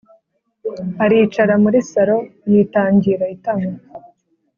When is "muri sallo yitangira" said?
1.63-3.25